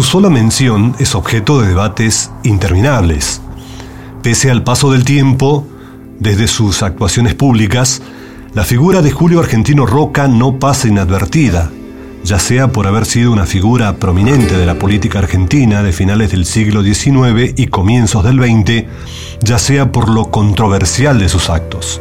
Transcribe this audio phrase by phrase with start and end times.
[0.00, 3.42] Su sola mención es objeto de debates interminables.
[4.22, 5.66] Pese al paso del tiempo,
[6.18, 8.00] desde sus actuaciones públicas,
[8.54, 11.70] la figura de Julio Argentino Roca no pasa inadvertida,
[12.24, 16.46] ya sea por haber sido una figura prominente de la política argentina de finales del
[16.46, 18.86] siglo XIX y comienzos del XX,
[19.42, 22.00] ya sea por lo controversial de sus actos.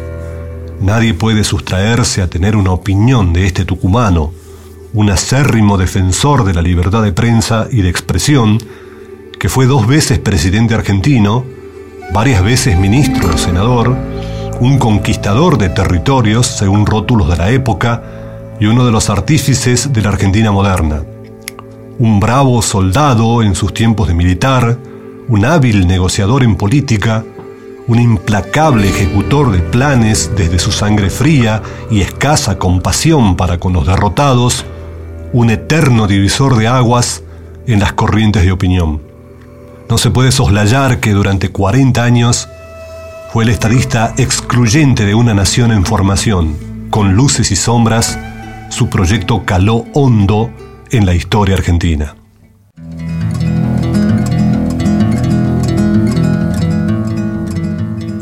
[0.80, 4.32] Nadie puede sustraerse a tener una opinión de este tucumano,
[4.94, 8.58] un acérrimo defensor de la libertad de prensa y de expresión,
[9.40, 11.46] que fue dos veces presidente argentino,
[12.14, 13.96] varias veces ministro o senador,
[14.60, 18.04] un conquistador de territorios según rótulos de la época
[18.60, 21.04] y uno de los artífices de la Argentina moderna.
[22.00, 24.78] Un bravo soldado en sus tiempos de militar,
[25.28, 27.24] un hábil negociador en política,
[27.88, 33.86] un implacable ejecutor de planes desde su sangre fría y escasa compasión para con los
[33.86, 34.66] derrotados,
[35.32, 37.24] un eterno divisor de aguas
[37.68, 39.02] en las corrientes de opinión.
[39.90, 42.48] No se puede soslayar que durante 40 años
[43.32, 46.56] fue el estadista excluyente de una nación en formación.
[46.90, 48.20] Con luces y sombras,
[48.70, 50.50] su proyecto caló hondo
[50.92, 52.16] en la historia argentina.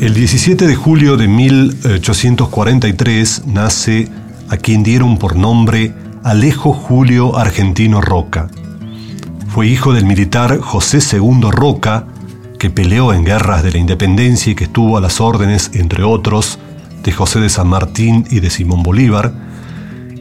[0.02, 4.08] El 17 de julio de 1843 nace
[4.50, 5.94] a quien dieron por nombre
[6.28, 8.50] Alejo Julio Argentino Roca.
[9.48, 12.06] Fue hijo del militar José II Roca,
[12.60, 16.60] que peleó en guerras de la independencia y que estuvo a las órdenes, entre otros,
[17.02, 19.32] de José de San Martín y de Simón Bolívar,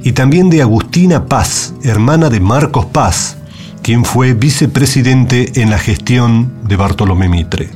[0.05, 3.39] y también de Agustina Paz, hermana de Marcos Paz,
[3.83, 7.69] quien fue vicepresidente en la gestión de Bartolomé Mitre.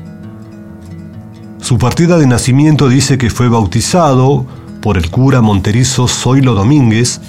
[1.60, 4.46] Su partida de nacimiento dice que fue bautizado
[4.80, 7.20] por el cura monterizo Zoilo Domínguez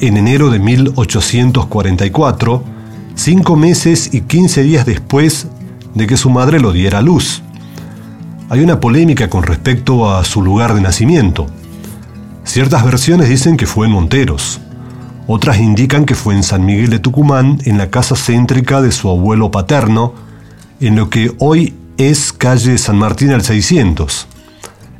[0.00, 2.64] en enero de 1844,
[3.14, 5.48] cinco meses y quince días después
[5.94, 7.42] de que su madre lo diera a luz.
[8.48, 11.46] Hay una polémica con respecto a su lugar de nacimiento.
[12.44, 14.60] Ciertas versiones dicen que fue en Monteros,
[15.30, 19.10] otras indican que fue en San Miguel de Tucumán, en la casa céntrica de su
[19.10, 20.14] abuelo paterno,
[20.80, 24.26] en lo que hoy es calle San Martín al 600.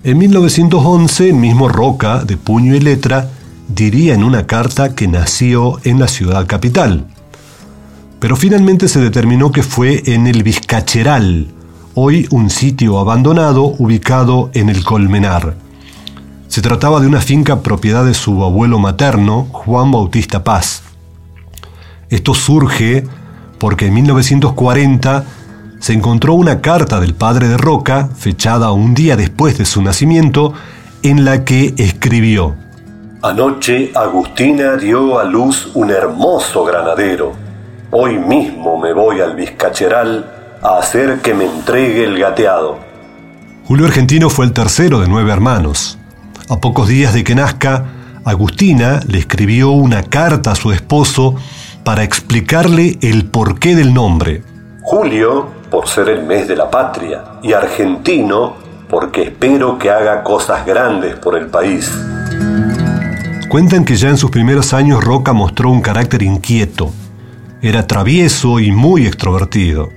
[0.04, 3.30] En 1911, el mismo Roca, de puño y letra,
[3.68, 7.06] diría en una carta que nació en la ciudad capital.
[8.18, 11.48] Pero finalmente se determinó que fue en el Vizcacheral,
[11.94, 15.54] hoy un sitio abandonado ubicado en el Colmenar.
[16.48, 20.82] Se trataba de una finca propiedad de su abuelo materno, Juan Bautista Paz.
[22.08, 23.04] Esto surge
[23.58, 25.24] porque en 1940
[25.78, 30.54] se encontró una carta del padre de Roca, fechada un día después de su nacimiento,
[31.02, 32.56] en la que escribió,
[33.20, 37.32] Anoche Agustina dio a luz un hermoso granadero.
[37.90, 42.78] Hoy mismo me voy al Vizcacheral a hacer que me entregue el gateado.
[43.66, 45.98] Julio Argentino fue el tercero de nueve hermanos.
[46.48, 47.86] A pocos días de que nazca,
[48.24, 51.34] Agustina le escribió una carta a su esposo
[51.82, 54.44] para explicarle el porqué del nombre.
[54.82, 58.54] Julio, por ser el mes de la patria, y argentino,
[58.88, 61.90] porque espero que haga cosas grandes por el país.
[63.48, 66.92] Cuentan que ya en sus primeros años Roca mostró un carácter inquieto.
[67.62, 69.89] Era travieso y muy extrovertido.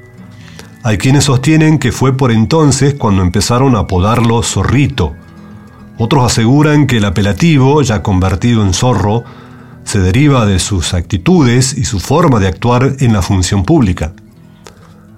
[0.83, 5.13] Hay quienes sostienen que fue por entonces cuando empezaron a apodarlo Zorrito.
[5.98, 9.25] Otros aseguran que el apelativo, ya convertido en zorro,
[9.83, 14.13] se deriva de sus actitudes y su forma de actuar en la función pública.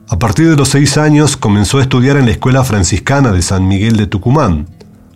[0.09, 3.67] A partir de los seis años comenzó a estudiar en la Escuela Franciscana de San
[3.67, 4.67] Miguel de Tucumán.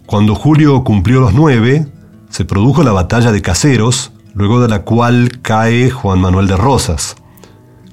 [0.06, 1.88] Cuando Julio cumplió los nueve,
[2.30, 7.16] se produjo la batalla de Caseros, luego de la cual cae Juan Manuel de Rosas.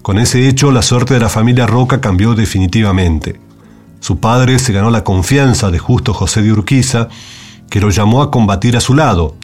[0.02, 3.40] Con ese hecho, la suerte de la familia Roca cambió definitivamente.
[4.00, 7.08] Su padre se ganó la confianza de Justo José de Urquiza,
[7.70, 9.36] que lo llamó a combatir a su lado.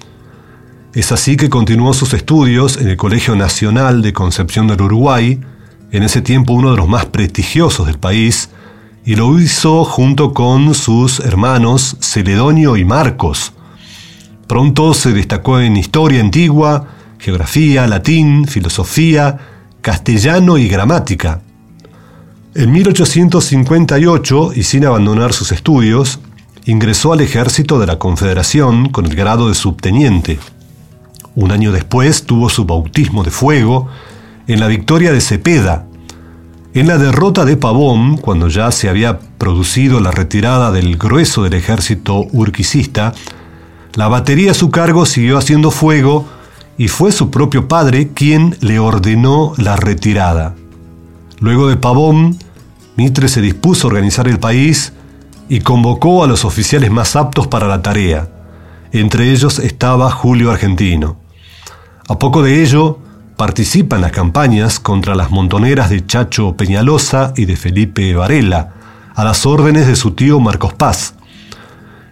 [0.93, 5.41] Es así que continuó sus estudios en el Colegio Nacional de Concepción del Uruguay,
[5.93, 8.51] en ese tiempo uno de los más prestigiosos del país,
[9.07, 13.55] y lo hizo junto con sus hermanos Celedonio y Marcos.
[14.51, 16.89] Pronto se destacó en historia antigua,
[17.21, 19.39] geografía, latín, filosofía,
[19.81, 21.41] castellano y gramática.
[22.57, 26.19] En 1858, y sin abandonar sus estudios,
[26.65, 30.41] ingresó al ejército de la Confederación con el grado de subteniente.
[31.37, 33.87] Un año después tuvo su bautismo de fuego
[34.49, 35.87] en la victoria de Cepeda.
[36.75, 41.55] En la derrota de Pavón, cuando ya se había producido la retirada del grueso del
[41.55, 43.15] ejército urquicista,
[43.95, 46.27] la batería a su cargo siguió haciendo fuego
[46.79, 50.55] y fue su propio padre quien le ordenó la retirada.
[51.41, 52.39] Luego de Pavón,
[52.97, 54.93] Mitre se dispuso a organizar el país
[55.49, 58.29] y convocó a los oficiales más aptos para la tarea.
[58.93, 61.17] Entre ellos estaba Julio Argentino.
[62.09, 62.99] A poco de ello,
[63.37, 68.75] participa en las campañas contra las montoneras de Chacho Peñalosa y de Felipe Varela,
[69.15, 71.15] a las órdenes de su tío Marcos Paz.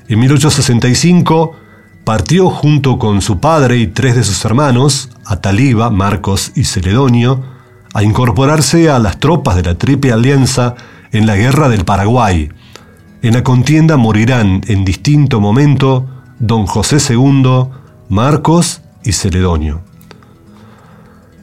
[0.09, 1.68] En 1865
[2.09, 7.45] partió junto con su padre y tres de sus hermanos, Ataliba, Marcos y Celedonio,
[7.93, 10.75] a incorporarse a las tropas de la Triple Alianza
[11.13, 12.49] en la Guerra del Paraguay.
[13.21, 16.07] En la contienda morirán en distinto momento
[16.39, 17.67] don José II,
[18.09, 19.83] Marcos y Celedonio.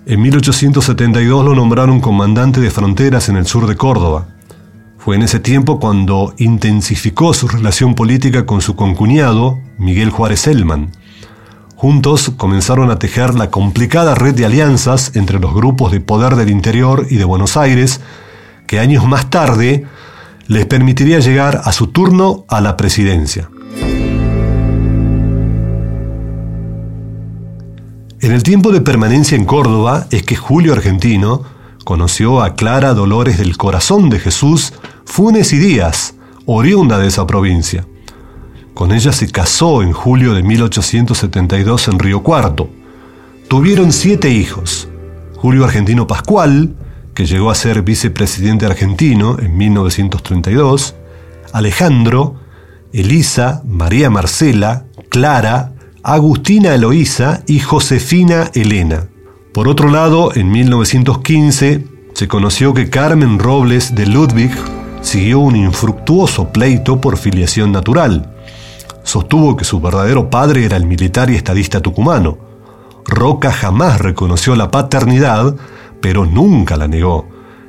[0.07, 4.29] En 1872 lo nombraron comandante de fronteras en el sur de Córdoba.
[5.06, 10.94] Fue en ese tiempo cuando intensificó su relación política con su concuñado, Miguel Juárez Elman.
[11.75, 16.50] Juntos comenzaron a tejer la complicada red de alianzas entre los grupos de poder del
[16.50, 18.02] interior y de Buenos Aires,
[18.66, 19.86] que años más tarde
[20.48, 23.51] les permitiría llegar a su turno a la presidencia.
[28.22, 31.44] En el tiempo de permanencia en Córdoba es que Julio Argentino
[31.84, 34.74] conoció a Clara Dolores del Corazón de Jesús
[35.06, 36.16] Funes y Díaz,
[36.46, 37.88] oriunda de esa provincia.
[38.74, 42.69] Con ella se casó en julio de 1872 en Río Cuarto.
[43.48, 44.90] Tuvieron siete hijos.
[45.38, 46.75] Julio Argentino Pascual,
[47.13, 50.96] que llegó a ser vicepresidente argentino en 1932,
[51.54, 52.36] Alejandro,
[52.92, 55.74] Elisa, María Marcela, Clara,
[56.04, 59.08] Agustina Eloísa y Josefina Elena.
[59.54, 64.51] Por otro lado, en 1915 se conoció que Carmen Robles de Ludwig
[65.06, 68.34] siguió un infructuoso pleito por filiación natural.
[69.04, 72.38] Sostuvo que su verdadero padre era el militar y estadista tucumano.
[73.06, 75.56] Roca jamás reconoció la paternidad,
[76.02, 77.28] pero nunca la negó,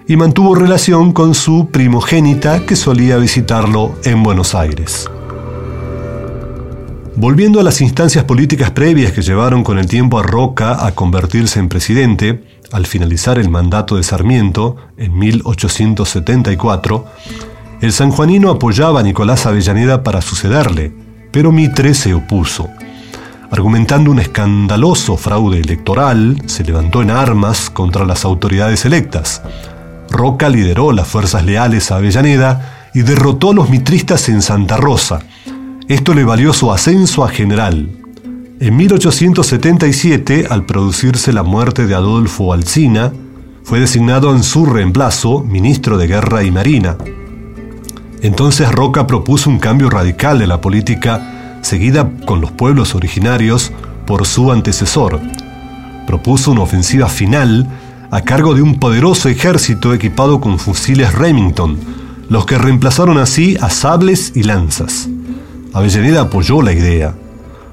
[0.08, 5.10] y mantuvo relación con su primogénita que solía visitarlo en Buenos Aires.
[7.18, 11.58] Volviendo a las instancias políticas previas que llevaron con el tiempo a Roca a convertirse
[11.58, 17.06] en presidente, al finalizar el mandato de Sarmiento en 1874,
[17.80, 20.92] el sanjuanino apoyaba a Nicolás Avellaneda para sucederle,
[21.32, 22.68] pero Mitre se opuso.
[23.50, 29.40] Argumentando un escandaloso fraude electoral, se levantó en armas contra las autoridades electas.
[30.10, 35.20] Roca lideró las fuerzas leales a Avellaneda y derrotó a los mitristas en Santa Rosa,
[35.88, 37.88] esto le valió su ascenso a general.
[38.58, 43.12] En 1877, al producirse la muerte de Adolfo Alsina,
[43.62, 46.96] fue designado en su reemplazo ministro de Guerra y Marina.
[48.20, 53.70] Entonces Roca propuso un cambio radical de la política seguida con los pueblos originarios
[54.06, 55.20] por su antecesor.
[56.06, 57.68] Propuso una ofensiva final
[58.10, 61.78] a cargo de un poderoso ejército equipado con fusiles Remington,
[62.28, 65.08] los que reemplazaron así a sables y lanzas.
[65.76, 67.14] Avellaneda apoyó la idea.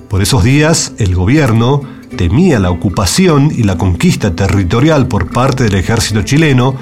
[0.10, 1.84] Por esos días, el gobierno
[2.18, 6.76] temía la ocupación y la conquista territorial por parte del ejército chileno,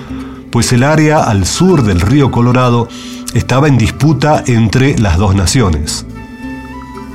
[0.51, 2.87] pues el área al sur del río Colorado
[3.35, 6.07] estaba en disputa entre las dos naciones.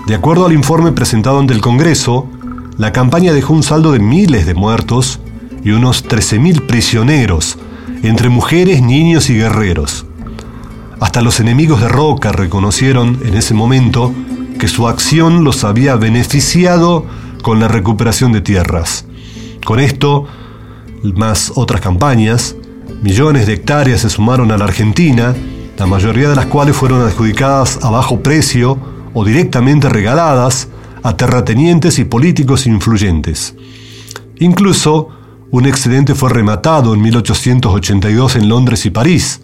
[0.07, 2.29] De acuerdo al informe presentado ante el Congreso,
[2.79, 5.19] la campaña dejó un saldo de miles de muertos
[5.65, 7.59] y unos 13.000 prisioneros,
[8.05, 10.07] entre mujeres, niños y guerreros.
[10.99, 14.15] Hasta los enemigos de Roca reconocieron en ese momento
[14.59, 17.05] que su acción los había beneficiado
[17.43, 19.05] con la recuperación de tierras.
[19.65, 20.25] Con esto,
[21.15, 22.57] más otras campañas,
[23.03, 25.35] millones de hectáreas se sumaron a la Argentina,
[25.77, 28.79] la mayoría de las cuales fueron adjudicadas a bajo precio
[29.13, 30.69] o directamente regaladas
[31.03, 33.55] a terratenientes y políticos influyentes.
[34.39, 35.11] Incluso,
[35.51, 39.43] un excedente fue rematado en 1882 en Londres y París,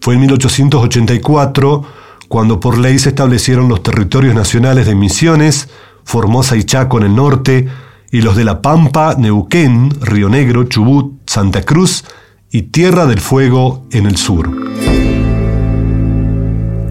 [0.00, 1.82] fue en 1884
[2.28, 5.68] cuando por ley se establecieron los territorios nacionales de Misiones,
[6.04, 7.68] Formosa y Chaco en el norte,
[8.12, 12.04] y los de La Pampa, Neuquén, Río Negro, Chubut, Santa Cruz
[12.50, 14.50] y Tierra del Fuego en el sur.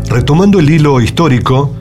[0.09, 1.73] Retomando el hilo histórico,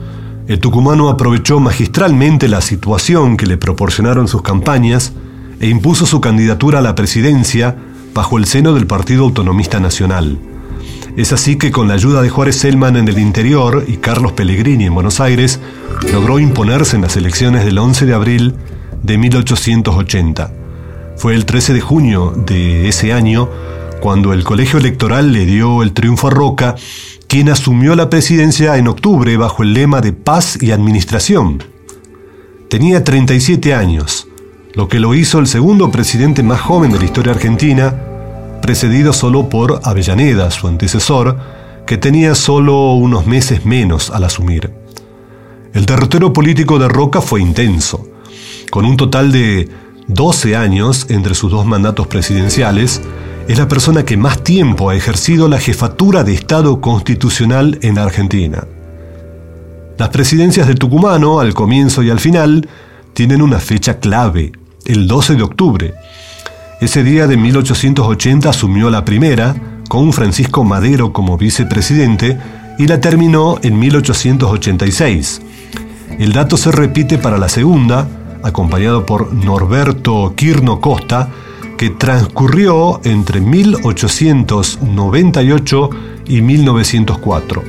[0.47, 5.13] el tucumano aprovechó magistralmente la situación que le proporcionaron sus campañas
[5.59, 7.75] e impuso su candidatura a la presidencia
[8.13, 10.39] bajo el seno del Partido Autonomista Nacional.
[11.19, 14.85] Es así que con la ayuda de Juárez Selman en el interior y Carlos Pellegrini
[14.85, 15.59] en Buenos Aires,
[16.13, 18.55] logró imponerse en las elecciones del 11 de abril
[19.03, 20.53] de 1880.
[21.17, 23.49] Fue el 13 de junio de ese año
[23.99, 26.75] cuando el colegio electoral le dio el triunfo a Roca,
[27.27, 31.61] quien asumió la presidencia en octubre bajo el lema de paz y administración.
[32.69, 34.29] Tenía 37 años,
[34.73, 38.05] lo que lo hizo el segundo presidente más joven de la historia argentina,
[38.59, 41.37] precedido solo por Avellaneda, su antecesor,
[41.85, 44.71] que tenía solo unos meses menos al asumir.
[45.73, 48.07] El derrotero político de Roca fue intenso.
[48.69, 49.69] Con un total de
[50.07, 53.01] 12 años entre sus dos mandatos presidenciales,
[53.47, 58.67] es la persona que más tiempo ha ejercido la jefatura de Estado constitucional en Argentina.
[59.97, 62.69] Las presidencias del tucumano, al comienzo y al final,
[63.13, 64.51] tienen una fecha clave,
[64.85, 65.93] el 12 de octubre.
[66.81, 69.53] Ese día de 1880 asumió la primera,
[69.89, 72.39] con Francisco Madero como vicepresidente,
[72.77, 75.41] y la terminó en 1886.
[76.19, 78.07] El dato se repite para la segunda,
[78.43, 81.27] acompañado por Norberto Quirno Costa,
[81.77, 85.89] que transcurrió entre 1898
[86.27, 87.63] y 1904.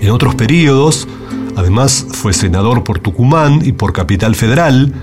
[0.00, 1.08] En otros periodos,
[1.56, 4.94] además fue senador por Tucumán y por Capital Federal,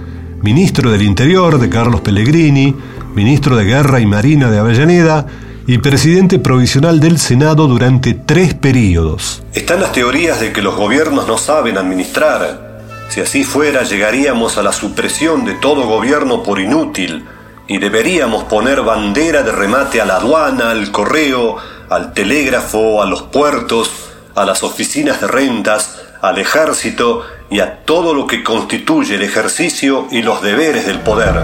[0.46, 2.76] ministro del Interior de Carlos Pellegrini,
[3.16, 5.26] ministro de Guerra y Marina de Avellaneda
[5.66, 9.42] y presidente provisional del Senado durante tres periodos.
[9.54, 12.84] Están las teorías de que los gobiernos no saben administrar.
[13.10, 17.26] Si así fuera, llegaríamos a la supresión de todo gobierno por inútil,
[17.68, 21.58] y deberíamos poner bandera de remate a la aduana, al correo,
[21.90, 23.90] al telégrafo, a los puertos,
[24.36, 30.08] a las oficinas de rentas, al ejército y a todo lo que constituye el ejercicio
[30.12, 31.44] y los deberes del poder.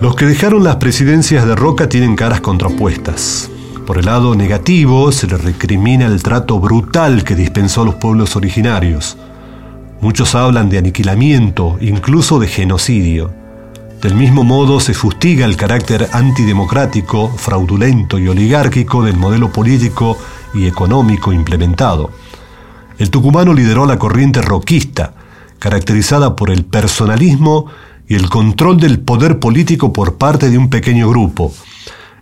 [0.00, 3.50] Los que dejaron las presidencias de Roca tienen caras contrapuestas.
[3.86, 8.36] Por el lado negativo se le recrimina el trato brutal que dispensó a los pueblos
[8.36, 9.16] originarios.
[10.00, 13.32] Muchos hablan de aniquilamiento, incluso de genocidio.
[14.00, 20.16] Del mismo modo se fustiga el carácter antidemocrático, fraudulento y oligárquico del modelo político
[20.54, 22.10] y económico implementado.
[22.98, 25.14] El tucumano lideró la corriente roquista,
[25.58, 27.66] caracterizada por el personalismo
[28.08, 31.52] y el control del poder político por parte de un pequeño grupo.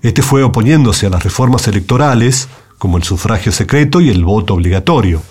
[0.03, 5.23] Este fue oponiéndose a las reformas electorales, como el sufragio secreto y el voto obligatorio.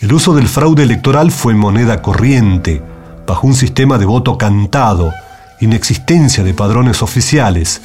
[0.00, 2.82] El uso del fraude electoral fue moneda corriente,
[3.26, 5.12] bajo un sistema de voto cantado,
[5.60, 7.82] inexistencia de padrones oficiales,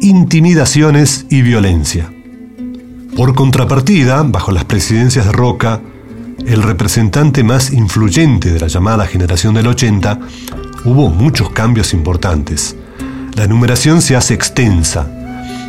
[0.00, 2.12] intimidaciones y violencia.
[3.14, 5.80] Por contrapartida, bajo las presidencias de Roca,
[6.46, 10.18] el representante más influyente de la llamada generación del 80,
[10.84, 12.76] hubo muchos cambios importantes.
[13.34, 15.06] La enumeración se hace extensa.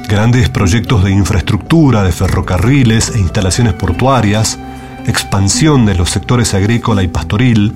[0.08, 4.60] Grandes proyectos de infraestructura, de ferrocarriles e instalaciones portuarias,
[5.08, 7.74] expansión de los sectores agrícola y pastoril,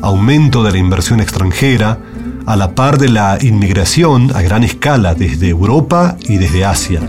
[0.00, 1.98] aumento de la inversión extranjera,
[2.46, 7.00] a la par de la inmigración a gran escala desde Europa y desde Asia.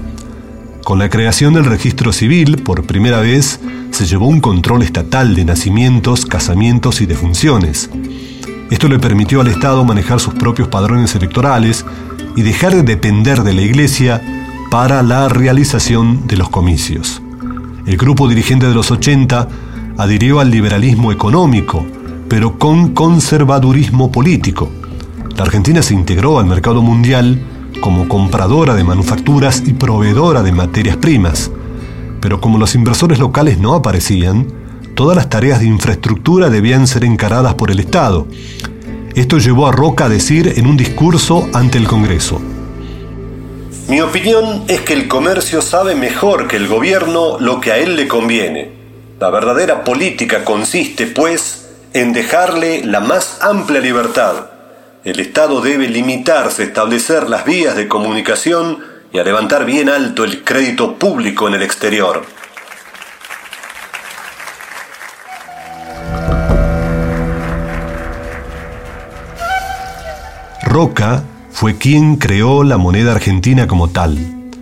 [0.86, 5.44] Con la creación del registro civil, por primera vez, se llevó un control estatal de
[5.44, 7.90] nacimientos, casamientos y defunciones.
[8.70, 11.84] Esto le permitió al Estado manejar sus propios padrones electorales
[12.36, 14.22] y dejar de depender de la Iglesia
[14.70, 17.20] para la realización de los comicios.
[17.88, 19.48] El grupo dirigente de los 80
[19.98, 21.84] adhirió al liberalismo económico,
[22.30, 24.70] pero con conservadurismo político.
[25.36, 27.42] La Argentina se integró al mercado mundial
[27.82, 31.52] como compradora de manufacturas y proveedora de materias primas,
[32.22, 34.48] pero como los inversores locales no aparecían,
[34.96, 38.28] todas las tareas de infraestructura debían ser encaradas por el Estado.
[39.14, 42.42] Esto llevó a Roca a decir en un discurso ante el Congreso.
[43.88, 47.96] Mi opinión es que el comercio sabe mejor que el gobierno lo que a él
[47.96, 48.72] le conviene.
[49.20, 54.55] La verdadera política consiste, pues, en dejarle la más amplia libertad
[55.06, 58.80] el Estado debe limitarse a establecer las vías de comunicación
[59.14, 62.26] y a levantar bien alto el crédito público en el exterior.
[70.64, 74.18] Roca fue quien creó la moneda argentina como tal,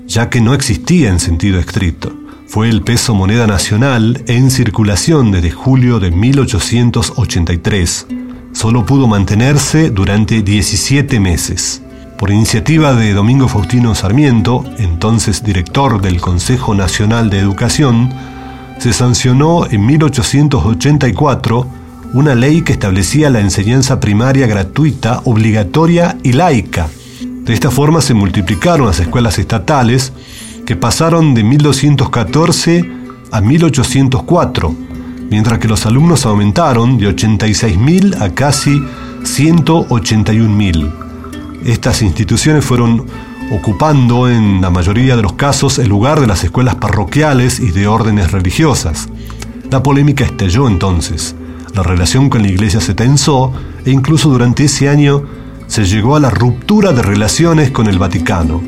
[0.05, 2.11] ya que no existía en sentido estricto.
[2.45, 8.07] fue el peso moneda nacional en circulación desde julio de 1883.
[8.63, 11.81] Solo pudo mantenerse durante 17 meses.
[12.17, 18.09] Por iniciativa de Domingo Faustino Sarmiento, entonces director del Consejo Nacional de Educación,
[18.79, 21.67] se sancionó en 1884
[22.13, 26.87] una ley que establecía la enseñanza primaria gratuita, obligatoria y laica.
[27.19, 30.13] De esta forma se multiplicaron las escuelas estatales,
[30.65, 32.89] que pasaron de 1214
[33.29, 34.73] a 1804,
[35.29, 38.81] mientras que los alumnos aumentaron de 86.000 a casi
[39.23, 40.91] 181.000.
[41.65, 43.05] Estas instituciones fueron
[43.51, 47.87] ocupando en la mayoría de los casos el lugar de las escuelas parroquiales y de
[47.87, 49.07] órdenes religiosas.
[49.69, 51.35] La polémica estalló entonces,
[51.73, 53.51] la relación con la iglesia se tensó
[53.85, 55.23] e incluso durante ese año
[55.67, 58.61] se llegó a la ruptura de relaciones con el Vaticano.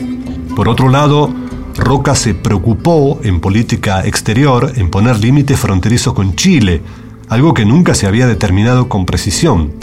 [0.56, 1.32] Por otro lado,
[1.78, 6.82] Roca se preocupó en política exterior en poner límites fronterizos con Chile,
[7.28, 9.74] algo que nunca se había determinado con precisión.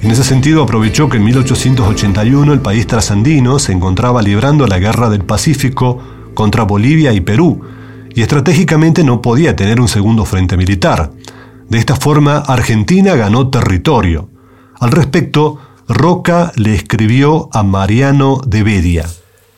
[0.00, 5.10] En ese sentido aprovechó que en 1881 el país trasandino se encontraba librando la guerra
[5.10, 5.98] del Pacífico
[6.34, 7.60] contra Bolivia y Perú,
[8.14, 11.12] y estratégicamente no podía tener un segundo frente militar.
[11.68, 14.30] De esta forma, Argentina ganó territorio.
[14.80, 15.58] Al respecto,
[15.88, 19.06] Roca le escribió a Mariano de Bedia.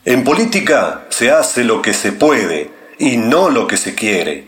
[0.03, 4.47] En política se hace lo que se puede y no lo que se quiere.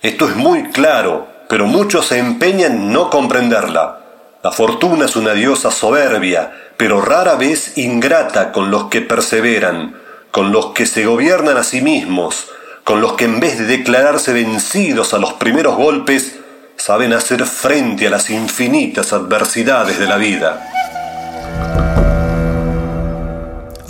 [0.00, 4.00] Esto es muy claro, pero muchos se empeñan en no comprenderla.
[4.44, 9.96] La fortuna es una diosa soberbia, pero rara vez ingrata con los que perseveran,
[10.30, 12.46] con los que se gobiernan a sí mismos,
[12.84, 16.36] con los que en vez de declararse vencidos a los primeros golpes,
[16.76, 21.83] saben hacer frente a las infinitas adversidades de la vida.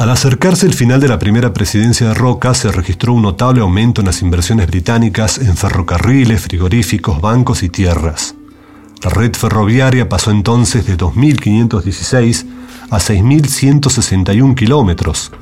[0.05, 4.03] Al acercarse el final de la primera presidencia de Roca, se registró un notable aumento
[4.03, 8.35] en las inversiones británicas en ferrocarriles, frigoríficos, bancos y tierras.
[9.03, 12.45] La red ferroviaria pasó entonces de 2.516
[12.91, 15.33] a 6.161 kilómetros,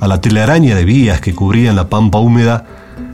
[0.00, 2.64] a la telaraña de vías que cubrían la pampa húmeda,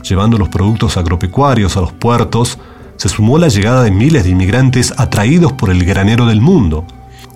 [0.09, 2.57] llevando los productos agropecuarios a los puertos,
[2.99, 6.87] se sumó la llegada de miles de inmigrantes atraídos por el granero del mundo.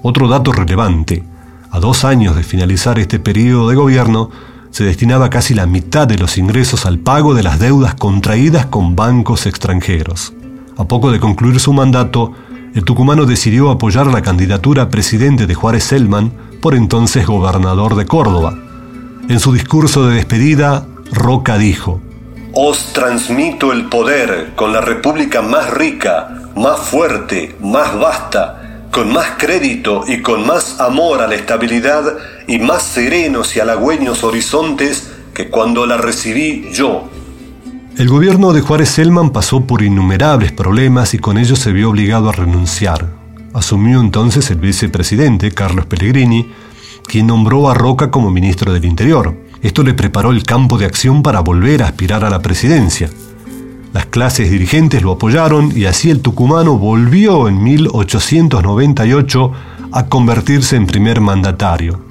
[0.02, 1.24] Otro dato relevante,
[1.70, 4.30] a dos años de finalizar este periodo de gobierno,
[4.70, 8.96] se destinaba casi la mitad de los ingresos al pago de las deudas contraídas con
[8.96, 10.32] bancos extranjeros.
[10.76, 12.32] A poco de concluir su mandato,
[12.74, 18.06] el tucumano decidió apoyar la candidatura a presidente de Juárez Selman, por entonces gobernador de
[18.06, 18.56] Córdoba.
[19.28, 22.00] En su discurso de despedida, Roca dijo,
[22.52, 28.57] Os transmito el poder con la república más rica, más fuerte, más vasta,
[28.90, 34.24] con más crédito y con más amor a la estabilidad y más serenos y halagüeños
[34.24, 37.08] horizontes que cuando la recibí yo,
[37.98, 42.28] el gobierno de Juárez Selman pasó por innumerables problemas y con ello se vio obligado
[42.28, 43.08] a renunciar.
[43.54, 46.48] Asumió entonces el vicepresidente, Carlos Pellegrini,
[47.08, 49.34] quien nombró a Roca como ministro del Interior.
[49.62, 53.10] Esto le preparó el campo de acción para volver a aspirar a la presidencia.
[53.92, 59.52] Las clases dirigentes lo apoyaron y así el tucumano volvió en 1898
[59.92, 62.04] a convertirse en primer mandatario.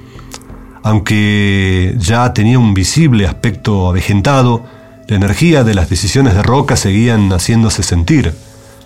[0.84, 4.64] Aunque ya tenía un visible aspecto avejentado,
[5.08, 8.34] la energía de las decisiones de Roca seguían haciéndose sentir.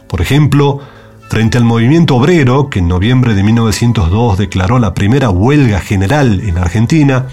[0.08, 0.80] Por ejemplo,
[1.30, 6.58] frente al movimiento obrero, que en noviembre de 1902 declaró la primera huelga general en
[6.58, 7.28] Argentina,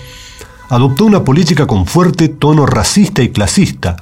[0.68, 3.96] adoptó una política con fuerte tono racista y clasista,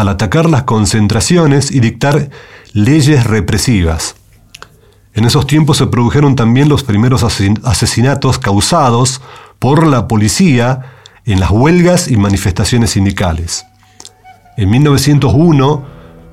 [0.00, 2.30] al atacar las concentraciones y dictar
[2.72, 4.16] leyes represivas.
[5.12, 9.20] En esos tiempos se produjeron también los primeros asesinatos causados
[9.58, 10.92] por la policía
[11.26, 13.66] en las huelgas y manifestaciones sindicales.
[14.56, 15.84] En 1901,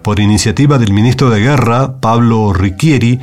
[0.01, 3.19] por iniciativa del ministro de Guerra, Pablo Ricchieri,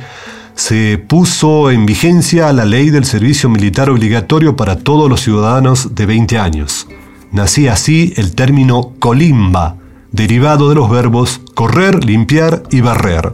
[0.53, 6.05] se puso en vigencia la ley del servicio militar obligatorio para todos los ciudadanos de
[6.05, 6.87] 20 años.
[7.31, 9.77] Nacía así el término colimba,
[10.15, 13.33] derivado de los verbos correr, limpiar y barrer.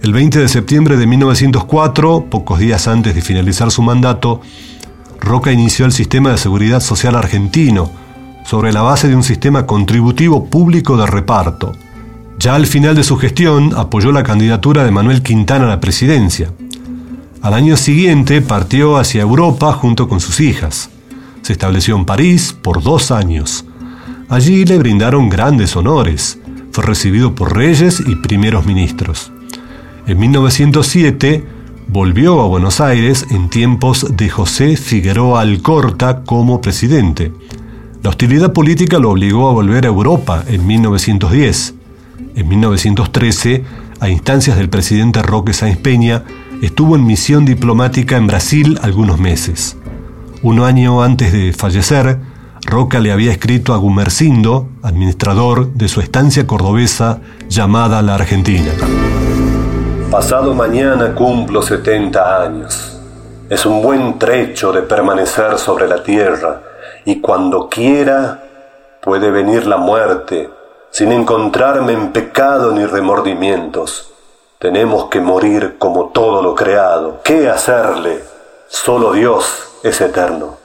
[0.00, 4.40] El 20 de septiembre de 1904, pocos días antes de finalizar su mandato,
[5.20, 7.90] Roca inició el sistema de seguridad social argentino,
[8.46, 11.72] sobre la base de un sistema contributivo público de reparto.
[12.38, 16.52] Ya al final de su gestión apoyó la candidatura de Manuel Quintana a la presidencia.
[17.42, 20.90] Al año siguiente partió hacia Europa junto con sus hijas.
[21.42, 23.64] Se estableció en París por dos años.
[24.30, 26.38] Allí le brindaron grandes honores.
[26.70, 29.32] Fue recibido por reyes y primeros ministros.
[30.06, 31.44] En 1907
[31.88, 37.32] volvió a Buenos Aires en tiempos de José Figueroa Alcorta como presidente.
[38.04, 41.74] La hostilidad política lo obligó a volver a Europa en 1910.
[42.36, 43.64] En 1913,
[43.98, 46.22] a instancias del presidente Roque Sáenz Peña,
[46.62, 49.76] estuvo en misión diplomática en Brasil algunos meses.
[50.42, 52.20] Un año antes de fallecer,
[52.64, 58.72] Roca le había escrito a Gumercindo, administrador de su estancia cordobesa llamada La Argentina.
[60.10, 62.98] Pasado mañana cumplo 70 años.
[63.48, 66.62] Es un buen trecho de permanecer sobre la tierra
[67.04, 68.44] y cuando quiera
[69.02, 70.48] puede venir la muerte
[70.90, 74.12] sin encontrarme en pecado ni remordimientos.
[74.58, 77.20] Tenemos que morir como todo lo creado.
[77.24, 78.22] ¿Qué hacerle?
[78.68, 79.44] Solo Dios
[79.82, 80.59] es eterno.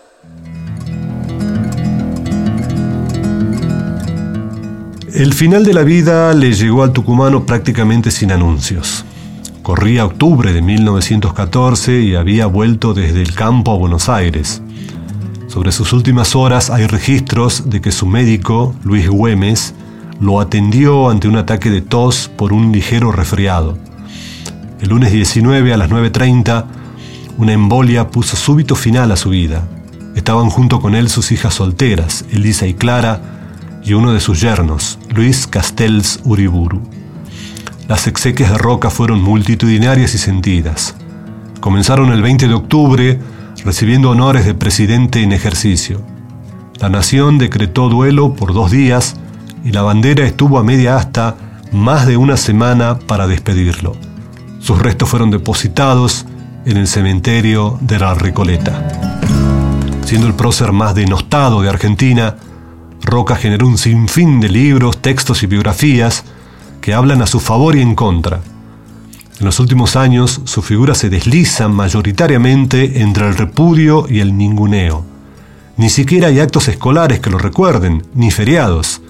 [5.15, 9.05] El final de la vida le llegó al tucumano prácticamente sin anuncios.
[9.61, 14.61] Corría octubre de 1914 y había vuelto desde el campo a Buenos Aires.
[15.47, 19.73] Sobre sus últimas horas hay registros de que su médico, Luis Güemes,
[20.19, 23.77] lo atendió ante un ataque de tos por un ligero resfriado.
[24.81, 26.65] El lunes 19 a las 9.30,
[27.37, 29.65] una embolia puso súbito final a su vida.
[30.13, 33.34] Estaban junto con él sus hijas solteras, Elisa y Clara,
[33.85, 36.81] y uno de sus yernos, Luis Castells Uriburu.
[37.87, 40.95] Las exequias de Roca fueron multitudinarias y sentidas.
[41.59, 43.19] Comenzaron el 20 de octubre,
[43.63, 46.01] recibiendo honores de presidente en ejercicio.
[46.79, 49.15] La nación decretó duelo por dos días
[49.63, 51.35] y la bandera estuvo a media asta
[51.71, 53.95] más de una semana para despedirlo.
[54.59, 56.25] Sus restos fueron depositados
[56.65, 59.19] en el cementerio de la Recoleta.
[60.05, 62.35] Siendo el prócer más denostado de Argentina,
[63.05, 66.23] Roca generó un sinfín de libros, textos y biografías
[66.81, 68.41] que hablan a su favor y en contra.
[69.39, 75.05] En los últimos años, su figura se desliza mayoritariamente entre el repudio y el ninguneo.
[75.77, 79.01] Ni siquiera hay actos escolares que lo recuerden, ni feriados.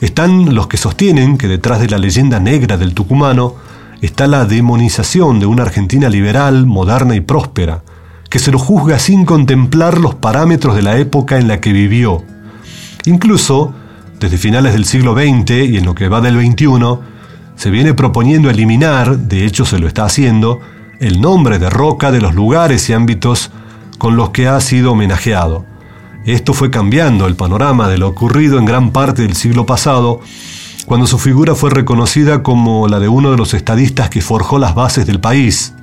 [0.00, 3.54] Están los que sostienen que detrás de la leyenda negra del tucumano
[4.02, 7.82] está la demonización de una Argentina liberal, moderna y próspera,
[8.28, 12.24] que se lo juzga sin contemplar los parámetros de la época en la que vivió
[13.04, 13.72] Incluso,
[14.20, 16.98] desde finales del siglo XX y en lo que va del XXI,
[17.56, 20.60] se viene proponiendo eliminar, de hecho se lo está haciendo,
[21.00, 23.50] el nombre de Roca de los lugares y ámbitos
[23.98, 25.64] con los que ha sido homenajeado.
[26.24, 30.20] Esto fue cambiando el panorama de lo ocurrido en gran parte del siglo pasado,
[30.86, 34.74] cuando su figura fue reconocida como la de uno de los estadistas que forjó las
[34.74, 35.74] bases del país.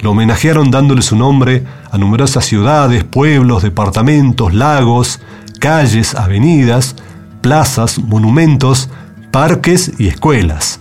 [0.00, 5.20] Lo homenajearon dándole su nombre a numerosas ciudades, pueblos, departamentos, lagos,
[5.66, 6.94] calles, avenidas,
[7.40, 8.88] plazas, monumentos,
[9.32, 10.78] parques y escuelas.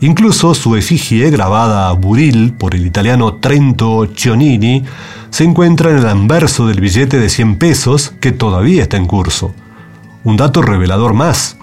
[0.00, 4.82] Incluso su efigie, grabada a buril por el italiano Trento Cionini,
[5.30, 9.54] se encuentra en el anverso del billete de 100 pesos que todavía está en curso.
[10.24, 11.56] Un dato revelador más.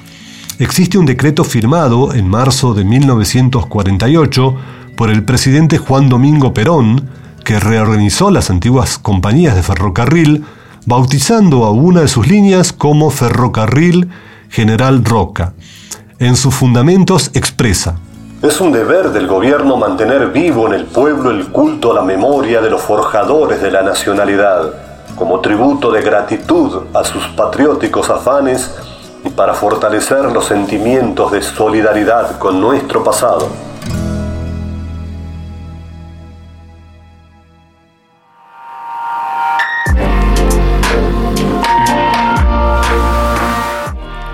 [0.58, 4.56] Existe un decreto firmado en marzo de 1948
[4.96, 7.10] por el presidente Juan Domingo Perón
[7.44, 10.46] que reorganizó las antiguas compañías de ferrocarril
[10.86, 14.10] bautizando a una de sus líneas como Ferrocarril
[14.50, 15.54] General Roca.
[16.20, 17.98] En sus fundamentos expresa,
[18.44, 22.60] es un deber del gobierno mantener vivo en el pueblo el culto a la memoria
[22.60, 24.74] de los forjadores de la nacionalidad,
[25.16, 28.70] como tributo de gratitud a sus patrióticos afanes
[29.24, 33.48] y para fortalecer los sentimientos de solidaridad con nuestro pasado.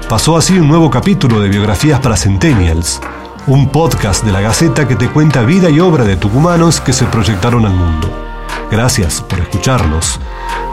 [0.10, 3.00] Pasó así un nuevo capítulo de Biografías para Centennials,
[3.45, 7.06] un podcast de la Gaceta que te cuenta vida y obra de tucumanos que se
[7.06, 8.12] proyectaron al mundo.
[8.72, 10.19] Gracias por escucharnos.